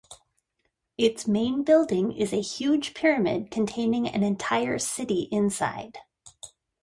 [0.97, 5.99] Its main building is a huge pyramid containing an entire city inside.